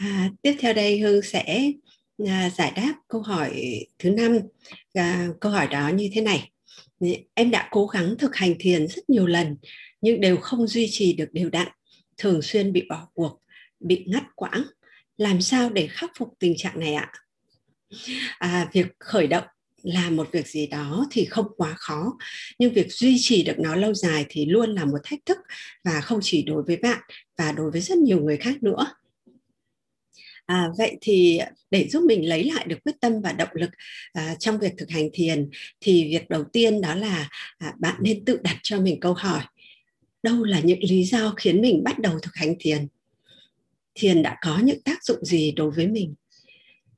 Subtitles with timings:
[0.00, 1.72] À, tiếp theo đây Hương sẽ
[2.26, 4.38] à, giải đáp câu hỏi thứ năm.
[4.94, 6.50] À, câu hỏi đó như thế này.
[7.34, 9.56] Em đã cố gắng thực hành thiền rất nhiều lần
[10.00, 11.68] nhưng đều không duy trì được đều đặn,
[12.16, 13.42] thường xuyên bị bỏ cuộc,
[13.80, 14.62] bị ngắt quãng.
[15.16, 17.12] Làm sao để khắc phục tình trạng này ạ?
[18.38, 19.44] À, việc khởi động
[19.82, 22.18] làm một việc gì đó thì không quá khó
[22.58, 25.38] nhưng việc duy trì được nó lâu dài thì luôn là một thách thức
[25.84, 27.00] và không chỉ đối với bạn
[27.38, 28.86] và đối với rất nhiều người khác nữa
[30.50, 31.40] À, vậy thì
[31.70, 33.70] để giúp mình lấy lại được quyết tâm và động lực
[34.12, 35.50] à, trong việc thực hành thiền
[35.80, 37.28] thì việc đầu tiên đó là
[37.58, 39.42] à, bạn nên tự đặt cho mình câu hỏi
[40.22, 42.86] đâu là những lý do khiến mình bắt đầu thực hành thiền?
[43.94, 46.14] Thiền đã có những tác dụng gì đối với mình?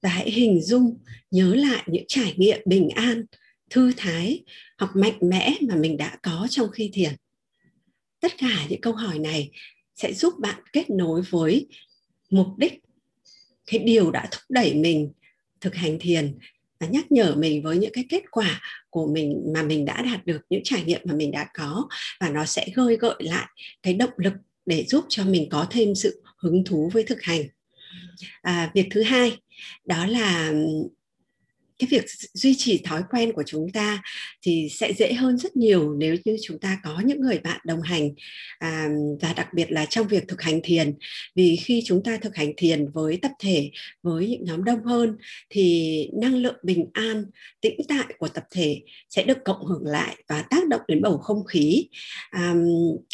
[0.02, 0.98] Và hãy hình dung
[1.30, 3.24] nhớ lại những trải nghiệm bình an
[3.70, 4.42] thư thái
[4.78, 7.12] hoặc mạnh mẽ mà mình đã có trong khi thiền.
[8.20, 9.50] Tất cả những câu hỏi này
[9.94, 11.66] sẽ giúp bạn kết nối với
[12.30, 12.82] mục đích
[13.72, 15.12] cái điều đã thúc đẩy mình
[15.60, 16.38] thực hành thiền
[16.80, 20.26] và nhắc nhở mình với những cái kết quả của mình mà mình đã đạt
[20.26, 21.88] được những trải nghiệm mà mình đã có.
[22.20, 23.46] Và nó sẽ gơi gợi lại
[23.82, 24.32] cái động lực
[24.66, 27.42] để giúp cho mình có thêm sự hứng thú với thực hành.
[28.42, 29.36] À, việc thứ hai
[29.84, 30.52] đó là
[31.82, 34.02] cái việc duy trì thói quen của chúng ta
[34.42, 37.82] thì sẽ dễ hơn rất nhiều nếu như chúng ta có những người bạn đồng
[37.82, 38.10] hành
[38.58, 38.88] à,
[39.20, 40.94] và đặc biệt là trong việc thực hành thiền.
[41.34, 43.70] Vì khi chúng ta thực hành thiền với tập thể
[44.02, 45.16] với những nhóm đông hơn
[45.50, 47.24] thì năng lượng bình an
[47.60, 51.18] tĩnh tại của tập thể sẽ được cộng hưởng lại và tác động đến bầu
[51.18, 51.88] không khí.
[52.30, 52.54] À,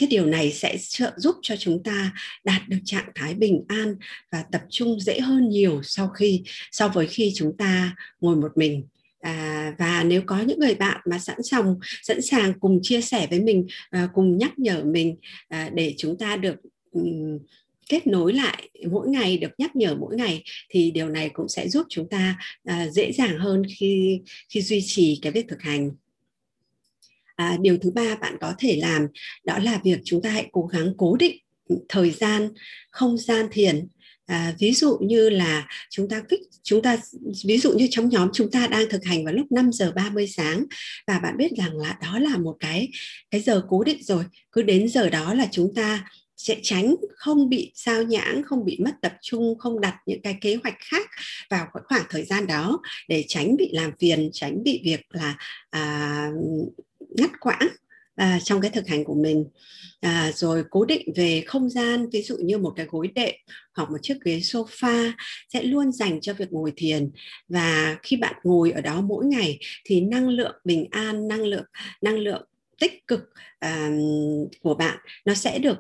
[0.00, 2.12] cái điều này sẽ trợ giúp cho chúng ta
[2.44, 3.94] đạt được trạng thái bình an
[4.33, 8.56] và tập trung dễ hơn nhiều sau khi so với khi chúng ta ngồi một
[8.59, 8.87] mình.
[9.20, 13.27] À, và nếu có những người bạn mà sẵn sàng sẵn sàng cùng chia sẻ
[13.31, 15.17] với mình à, cùng nhắc nhở mình
[15.48, 16.56] à, để chúng ta được
[16.91, 17.39] um,
[17.89, 21.69] kết nối lại mỗi ngày được nhắc nhở mỗi ngày thì điều này cũng sẽ
[21.69, 25.91] giúp chúng ta à, dễ dàng hơn khi khi duy trì cái việc thực hành.
[27.36, 29.07] À, điều thứ ba bạn có thể làm
[29.45, 31.36] đó là việc chúng ta hãy cố gắng cố định
[31.89, 32.48] thời gian
[32.91, 33.89] không gian thiền
[34.28, 36.96] à, ví dụ như là chúng ta kích chúng ta
[37.44, 40.27] ví dụ như trong nhóm chúng ta đang thực hành vào lúc 5 giờ 30
[40.27, 40.64] sáng
[41.06, 42.88] và bạn biết rằng là đó là một cái
[43.30, 44.24] cái giờ cố định rồi.
[44.52, 46.05] Cứ đến giờ đó là chúng ta
[46.36, 50.38] sẽ tránh không bị sao nhãng không bị mất tập trung không đặt những cái
[50.40, 51.11] kế hoạch khác
[51.50, 52.78] vào cái khoảng thời gian đó
[53.08, 55.36] để tránh bị làm phiền tránh bị việc là
[55.70, 56.30] à,
[57.17, 57.68] ngắt quãng
[58.18, 59.45] à, trong cái thực hành của mình.
[60.01, 63.34] À, rồi cố định về không gian ví dụ như một cái gối đệm
[63.74, 65.12] hoặc một chiếc ghế sofa
[65.52, 67.11] sẽ luôn dành cho việc ngồi thiền.
[67.48, 71.64] Và khi bạn ngồi ở đó mỗi ngày thì năng lượng bình an năng lượng
[72.02, 72.42] năng lượng
[72.80, 73.20] tích cực
[73.58, 73.90] à,
[74.62, 75.79] của bạn nó sẽ được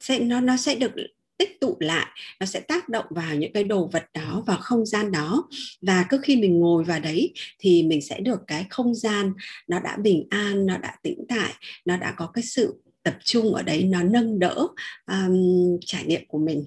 [0.00, 0.92] sẽ nó nó sẽ được
[1.38, 2.06] tích tụ lại
[2.40, 5.48] nó sẽ tác động vào những cái đồ vật đó vào không gian đó.
[5.82, 9.32] Và cứ khi mình ngồi vào đấy thì mình sẽ được cái không gian
[9.68, 11.52] nó đã bình an nó đã tĩnh tại
[11.84, 14.66] nó đã có cái sự tập trung ở đấy nó nâng đỡ
[15.06, 16.64] um, trải nghiệm của mình.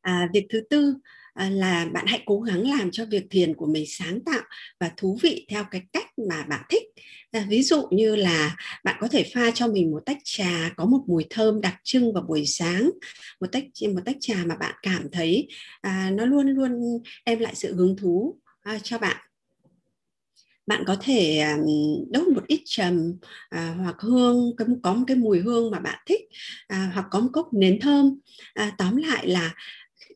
[0.00, 0.94] À, việc thứ tư
[1.34, 4.42] à, là bạn hãy cố gắng làm cho việc thiền của mình sáng tạo
[4.80, 6.82] và thú vị theo cái cách mà bạn thích
[7.30, 10.84] à, ví dụ như là bạn có thể pha cho mình một tách trà có
[10.84, 12.90] một mùi thơm đặc trưng vào buổi sáng.
[13.40, 13.64] Một tách
[13.94, 15.48] một tách trà mà bạn cảm thấy
[15.80, 16.72] à, nó luôn luôn
[17.26, 19.16] đem lại sự hứng thú à, cho bạn.
[20.66, 21.56] Bạn có thể à,
[22.10, 23.14] đốt một ít trầm
[23.48, 26.20] à, hoặc hương có một cái mùi hương mà bạn thích
[26.68, 28.18] à, hoặc có một cốc nến thơm.
[28.54, 29.54] À, tóm lại là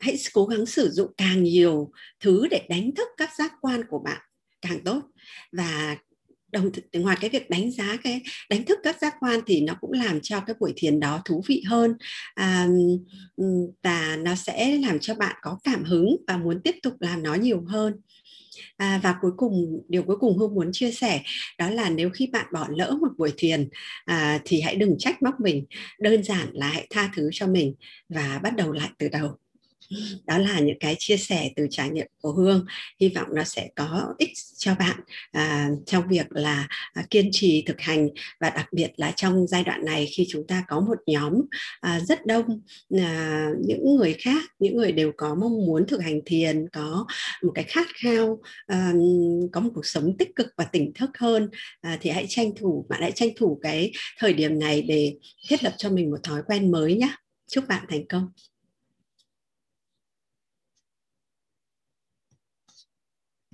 [0.00, 3.98] hãy cố gắng sử dụng càng nhiều thứ để đánh thức các giác quan của
[3.98, 4.20] bạn
[4.62, 5.02] càng tốt.
[5.52, 5.96] Và
[6.52, 9.92] đồng ngoài cái việc đánh giá cái đánh thức các giác quan thì nó cũng
[9.92, 11.94] làm cho cái buổi thiền đó thú vị hơn.
[12.34, 12.68] À,
[13.82, 17.34] và nó sẽ làm cho bạn có cảm hứng và muốn tiếp tục làm nó
[17.34, 17.94] nhiều hơn.
[18.76, 21.22] À, và cuối cùng điều cuối cùng hương muốn chia sẻ
[21.58, 23.68] đó là nếu khi bạn bỏ lỡ một buổi thiền
[24.04, 25.64] à, thì hãy đừng trách móc mình
[26.00, 27.74] đơn giản là hãy tha thứ cho mình
[28.08, 29.38] và bắt đầu lại từ đầu
[30.26, 32.66] đó là những cái chia sẻ từ trải nghiệm của hương.
[33.00, 35.00] Hy vọng nó sẽ có ích cho bạn
[35.32, 38.08] à, trong việc là à, kiên trì thực hành.
[38.40, 41.32] Và đặc biệt là trong giai đoạn này khi chúng ta có một nhóm
[41.80, 42.60] à, rất đông
[42.98, 47.06] à, những người khác những người đều có mong muốn thực hành thiền có
[47.42, 48.92] một cái khát khao à,
[49.52, 51.48] có một cuộc sống tích cực và tỉnh thức hơn
[51.80, 55.14] à, thì hãy tranh thủ bạn hãy tranh thủ cái thời điểm này để
[55.48, 57.08] thiết lập cho mình một thói quen mới nhé
[57.50, 58.28] chúc bạn thành công.